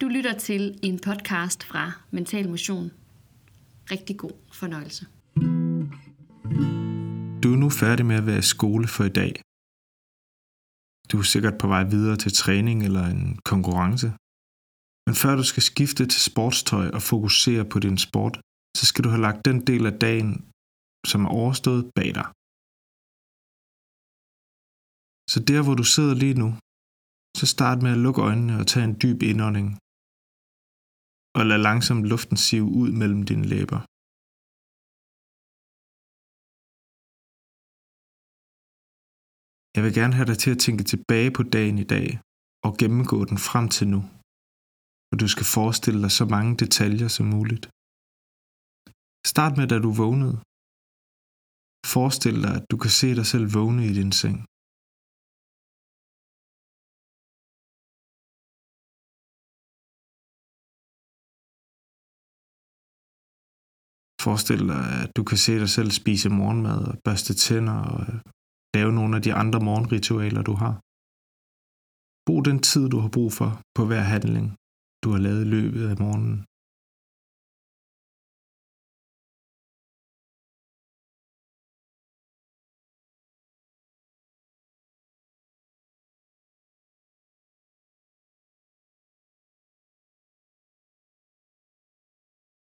[0.00, 1.84] Du lytter til en podcast fra
[2.16, 2.86] Mental Motion.
[3.94, 5.02] Rigtig god fornøjelse.
[7.42, 9.32] Du er nu færdig med at være i skole for i dag.
[11.10, 14.08] Du er sikkert på vej videre til træning eller en konkurrence.
[15.06, 18.34] Men før du skal skifte til sportstøj og fokusere på din sport,
[18.78, 20.30] så skal du have lagt den del af dagen,
[21.10, 22.26] som er overstået bag dig.
[25.32, 26.48] Så der, hvor du sidder lige nu,
[27.38, 29.68] så start med at lukke øjnene og tage en dyb indånding.
[31.38, 33.80] Og lad langsomt luften sive ud mellem dine læber.
[39.74, 42.08] Jeg vil gerne have dig til at tænke tilbage på dagen i dag
[42.66, 44.00] og gennemgå den frem til nu.
[45.10, 47.64] Og du skal forestille dig så mange detaljer som muligt.
[49.32, 50.36] Start med, da du vågnede.
[51.94, 54.36] Forestil dig, at du kan se dig selv vågne i din seng.
[64.24, 68.20] Forestil dig, at du kan se dig selv spise morgenmad og børste tænder og øh,
[68.76, 70.74] lave nogle af de andre morgenritualer, du har.
[72.26, 74.46] Brug den tid, du har brug for på hver handling,
[75.04, 76.38] du har lavet i løbet af morgenen.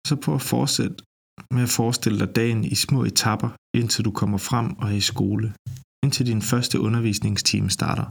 [0.08, 0.96] Så prøv at fortsætte
[1.54, 5.00] med at forestille dig dagen i små etapper, indtil du kommer frem og er i
[5.00, 5.54] skole,
[6.04, 8.06] indtil din første undervisningstime starter.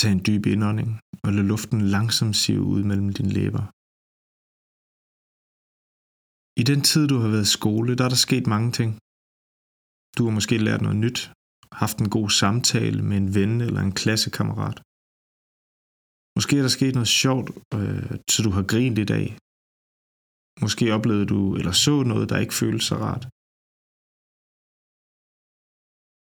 [0.00, 0.90] Tag en dyb indånding
[1.24, 3.77] og lad luften langsomt sive ud mellem dine læber.
[6.60, 8.90] I den tid, du har været i skole, der er der sket mange ting.
[10.16, 11.20] Du har måske lært noget nyt,
[11.82, 14.78] haft en god samtale med en ven eller en klassekammerat.
[16.36, 17.48] Måske er der sket noget sjovt,
[17.78, 19.26] øh, så du har grint i dag.
[20.64, 23.24] Måske oplevede du eller så noget, der ikke føles så rart.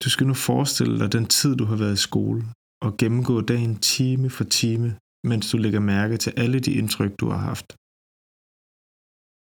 [0.03, 2.41] Du skal nu forestille dig den tid, du har været i skole,
[2.85, 4.89] og gennemgå dagen time for time,
[5.29, 7.67] mens du lægger mærke til alle de indtryk, du har haft.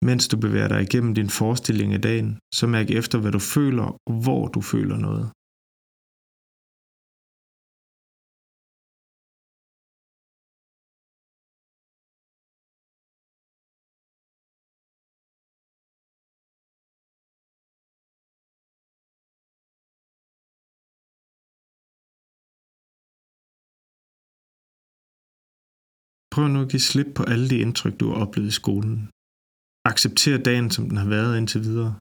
[0.09, 3.87] Mens du bevæger dig igennem din forestilling af dagen, så mærk efter, hvad du føler
[4.09, 5.27] og hvor du føler noget.
[26.35, 29.11] Prøv nu at give slip på alle de indtryk, du har oplevet i skolen.
[29.89, 31.93] Accepter dagen, som den har været indtil videre.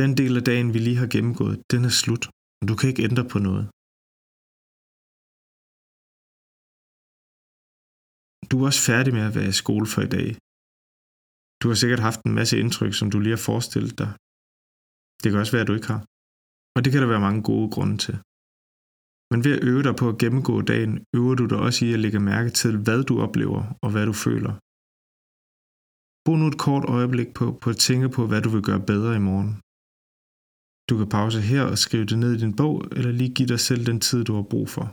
[0.00, 2.24] Den del af dagen, vi lige har gennemgået, den er slut,
[2.60, 3.66] og du kan ikke ændre på noget.
[8.50, 10.28] Du er også færdig med at være i skole for i dag.
[11.60, 14.10] Du har sikkert haft en masse indtryk, som du lige har forestillet dig.
[15.20, 16.02] Det kan også være, at du ikke har.
[16.74, 18.16] Og det kan der være mange gode grunde til.
[19.30, 22.02] Men ved at øve dig på at gennemgå dagen, øver du dig også i at
[22.04, 24.54] lægge mærke til, hvad du oplever og hvad du føler.
[26.24, 29.12] Brug nu et kort øjeblik på, på at tænke på, hvad du vil gøre bedre
[29.20, 29.52] i morgen.
[30.88, 33.60] Du kan pause her og skrive det ned i din bog, eller lige give dig
[33.68, 34.86] selv den tid, du har brug for.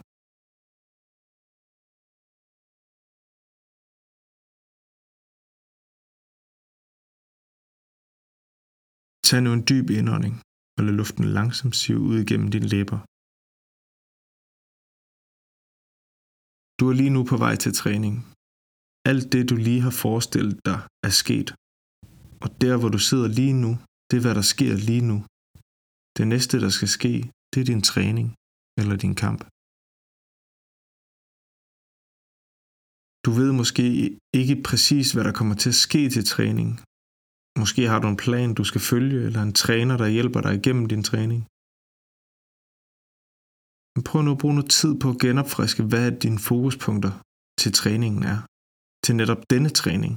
[9.27, 10.35] Tag nu en dyb indånding,
[10.77, 12.99] og lad luften langsomt sive ud igennem dine læber.
[16.79, 18.15] Du er lige nu på vej til træning,
[19.05, 21.49] alt det, du lige har forestillet dig, er sket.
[22.43, 23.71] Og der, hvor du sidder lige nu,
[24.07, 25.17] det er, hvad der sker lige nu.
[26.17, 27.13] Det næste, der skal ske,
[27.51, 28.27] det er din træning
[28.79, 29.41] eller din kamp.
[33.25, 33.85] Du ved måske
[34.41, 36.69] ikke præcis, hvad der kommer til at ske til træning.
[37.61, 40.85] Måske har du en plan, du skal følge, eller en træner, der hjælper dig igennem
[40.93, 41.41] din træning.
[43.93, 47.13] Men prøv nu at bruge noget tid på at genopfriske, hvad dine fokuspunkter
[47.61, 48.39] til træningen er
[49.03, 50.13] til netop denne træning.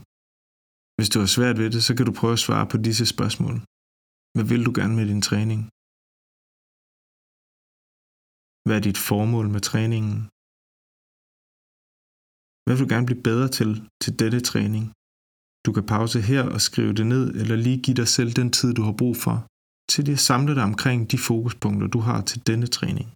[0.97, 3.57] Hvis du har svært ved det, så kan du prøve at svare på disse spørgsmål.
[4.35, 5.61] Hvad vil du gerne med din træning?
[8.65, 10.17] Hvad er dit formål med træningen?
[12.65, 13.71] Hvad vil du gerne blive bedre til
[14.03, 14.85] til denne træning?
[15.67, 18.71] Du kan pause her og skrive det ned, eller lige give dig selv den tid,
[18.79, 19.37] du har brug for,
[19.93, 23.09] til at samle dig omkring de fokuspunkter, du har til denne træning.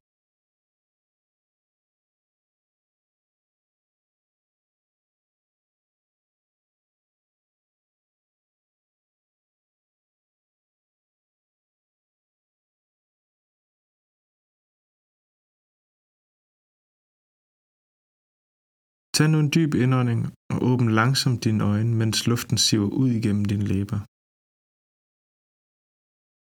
[19.17, 20.21] Tag nu en dyb indånding
[20.53, 24.01] og åbn langsomt dine øjne, mens luften siver ud igennem dine læber.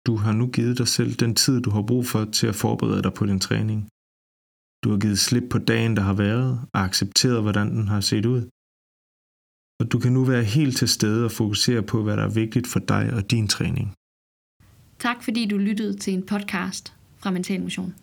[0.06, 3.02] Du har nu givet dig selv den tid, du har brug for til at forberede
[3.06, 3.78] dig på din træning.
[4.82, 8.26] Du har givet slip på dagen, der har været, og accepteret, hvordan den har set
[8.34, 8.42] ud.
[9.80, 12.66] Og du kan nu være helt til stede og fokusere på, hvad der er vigtigt
[12.72, 13.86] for dig og din træning.
[14.98, 16.84] Tak fordi du lyttede til en podcast
[17.20, 17.94] fra Mental Motion.